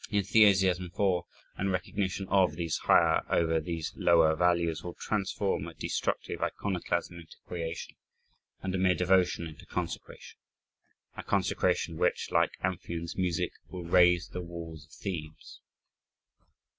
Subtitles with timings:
[0.09, 6.41] Enthusiasm for, and recognition of these higher over these lower values will transform a destructive
[6.41, 7.95] iconoclasm into creation,
[8.63, 10.39] and a mere devotion into consecration
[11.15, 15.61] a consecration which, like Amphion's music, will raise the Walls of Thebes.